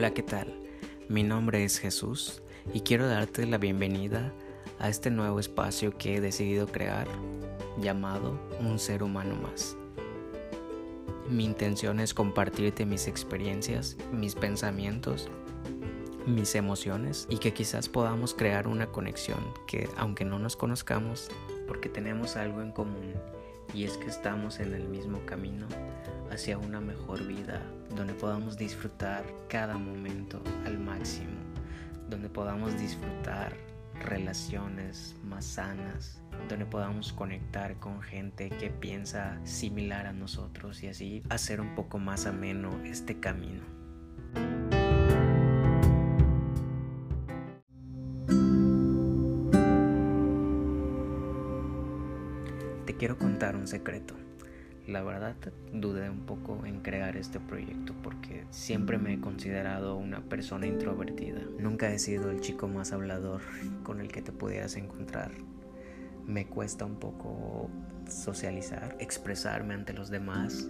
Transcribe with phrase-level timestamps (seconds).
[0.00, 0.50] Hola, ¿qué tal?
[1.10, 2.40] Mi nombre es Jesús
[2.72, 4.32] y quiero darte la bienvenida
[4.78, 7.06] a este nuevo espacio que he decidido crear
[7.78, 9.76] llamado Un ser humano más.
[11.28, 15.28] Mi intención es compartirte mis experiencias, mis pensamientos,
[16.26, 21.28] mis emociones y que quizás podamos crear una conexión que aunque no nos conozcamos,
[21.68, 23.12] porque tenemos algo en común
[23.74, 25.66] y es que estamos en el mismo camino
[26.30, 27.62] hacia una mejor vida,
[27.94, 31.38] donde podamos disfrutar cada momento al máximo,
[32.08, 33.52] donde podamos disfrutar
[34.00, 41.22] relaciones más sanas, donde podamos conectar con gente que piensa similar a nosotros y así
[41.28, 43.62] hacer un poco más ameno este camino.
[52.90, 54.14] Te quiero contar un secreto.
[54.88, 55.36] La verdad
[55.72, 61.40] dudé un poco en crear este proyecto porque siempre me he considerado una persona introvertida.
[61.60, 63.42] Nunca he sido el chico más hablador
[63.84, 65.30] con el que te pudieras encontrar.
[66.26, 67.70] Me cuesta un poco
[68.08, 70.66] socializar, expresarme ante los demás.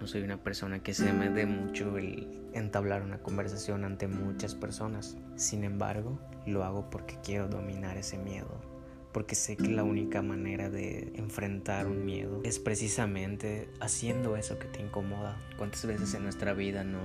[0.00, 4.54] No soy una persona que se me dé mucho el entablar una conversación ante muchas
[4.54, 5.18] personas.
[5.34, 8.75] Sin embargo, lo hago porque quiero dominar ese miedo
[9.16, 14.66] porque sé que la única manera de enfrentar un miedo es precisamente haciendo eso que
[14.66, 15.40] te incomoda.
[15.56, 17.00] ¿Cuántas veces en nuestra vida no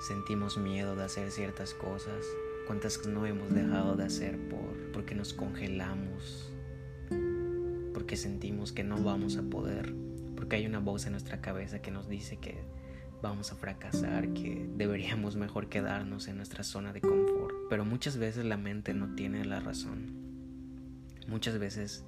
[0.00, 2.24] sentimos miedo de hacer ciertas cosas?
[2.68, 6.52] ¿Cuántas no hemos dejado de hacer por porque nos congelamos?
[7.92, 9.92] Porque sentimos que no vamos a poder,
[10.36, 12.62] porque hay una voz en nuestra cabeza que nos dice que
[13.22, 17.56] vamos a fracasar, que deberíamos mejor quedarnos en nuestra zona de confort.
[17.68, 20.27] Pero muchas veces la mente no tiene la razón
[21.28, 22.04] Muchas veces,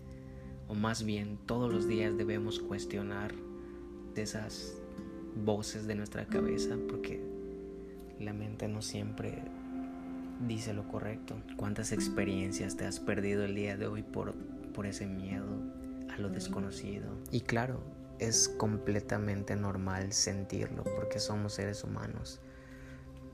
[0.67, 3.33] o más bien todos los días debemos cuestionar
[4.17, 4.75] esas
[5.45, 7.23] voces de nuestra cabeza porque
[8.19, 9.43] la mente no siempre
[10.47, 11.37] dice lo correcto.
[11.57, 14.35] ¿Cuántas experiencias te has perdido el día de hoy por,
[14.73, 15.47] por ese miedo
[16.11, 17.11] a lo desconocido?
[17.31, 17.81] Y claro,
[18.19, 22.41] es completamente normal sentirlo porque somos seres humanos.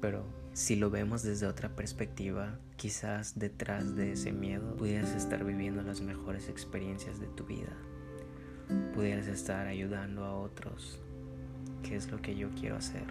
[0.06, 5.82] Pero si lo vemos desde otra perspectiva, quizás detrás de ese miedo pudieras estar viviendo
[5.82, 7.72] las mejores experiencias de tu vida.
[8.94, 11.00] Pudieras estar ayudando a otros,
[11.82, 13.02] que es lo que yo quiero hacer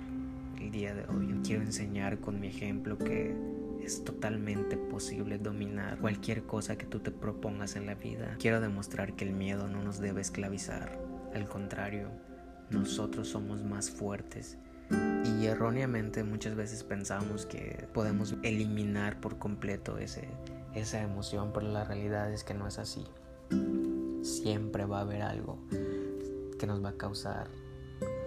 [0.58, 1.38] el día de hoy.
[1.44, 3.36] quiero enseñar con mi ejemplo que
[3.84, 8.38] es totalmente posible dominar cualquier cosa que tú te propongas en la vida.
[8.40, 10.98] Quiero demostrar que el miedo no nos debe esclavizar.
[11.34, 12.08] Al contrario,
[12.70, 14.58] nosotros somos más fuertes
[14.90, 20.28] y erróneamente muchas veces pensamos que podemos eliminar por completo ese,
[20.74, 23.06] esa emoción, pero la realidad es que no es así.
[24.22, 25.60] Siempre va a haber algo
[26.60, 27.50] que nos va a causar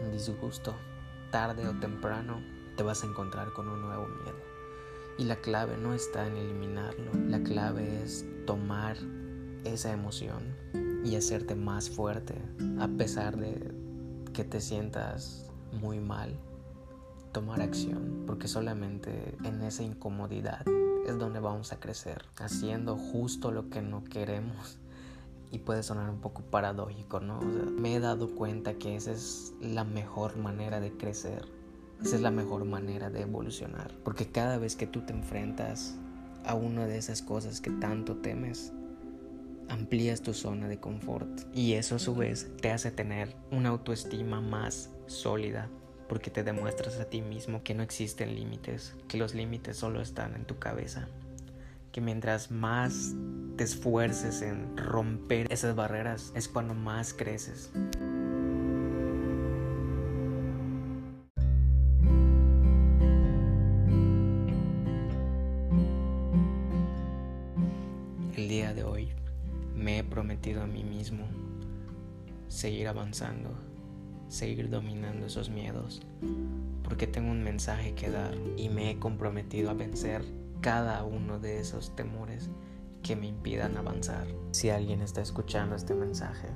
[0.03, 0.75] un disgusto.
[1.31, 2.41] Tarde o temprano
[2.77, 4.39] te vas a encontrar con un nuevo miedo.
[5.19, 8.97] Y la clave no está en eliminarlo, la clave es tomar
[9.65, 10.57] esa emoción
[11.05, 12.35] y hacerte más fuerte
[12.79, 13.73] a pesar de
[14.33, 16.39] que te sientas muy mal
[17.33, 20.67] tomar acción, porque solamente en esa incomodidad
[21.07, 24.79] es donde vamos a crecer, haciendo justo lo que no queremos.
[25.51, 27.41] Y puede sonar un poco paradójico, ¿no?
[27.41, 31.47] me he dado cuenta que esa es la mejor manera de crecer,
[32.03, 35.97] esa es la mejor manera de evolucionar, porque cada vez que tú te enfrentas
[36.45, 38.75] a una de esas cosas que tanto temes,
[39.69, 44.41] amplías tu zona de confort y eso a su vez te hace tener una autoestima
[44.41, 45.69] más sólida
[46.09, 50.35] porque te demuestras a ti mismo que no existen límites, que los límites solo están
[50.35, 51.09] en tu cabeza,
[51.93, 53.15] que mientras más
[53.57, 57.71] te esfuerces en romper esas barreras es cuando más creces.
[70.39, 71.27] Prometido a mí mismo
[72.49, 73.51] seguir avanzando
[74.29, 76.03] seguir dominando esos miedos,
[76.85, 80.23] porque tengo un mensaje que dar y me he comprometido a vencer
[80.61, 82.51] cada uno de esos temores
[83.03, 84.27] que me impidan avanzar.
[84.51, 86.49] Si alguien está escuchando este mensaje,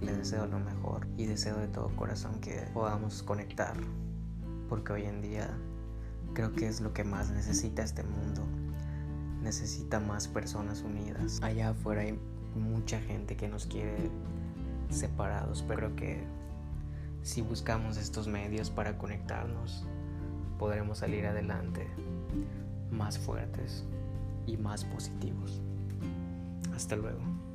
[0.00, 3.76] le deseo lo mejor y deseo de todo corazón que podamos conectar,
[4.70, 5.50] porque hoy en día
[6.32, 8.42] creo que es lo que más necesita este mundo.
[9.42, 11.40] Necesita más personas unidas.
[11.42, 12.18] Allá afuera hay
[12.56, 14.10] mucha gente que nos quiere
[14.90, 16.24] separados, pero que
[17.22, 19.84] si buscamos estos medios para conectarnos,
[20.58, 21.88] podremos salir adelante
[22.90, 23.84] más fuertes
[24.46, 25.60] y más positivos.
[26.74, 27.45] Hasta luego.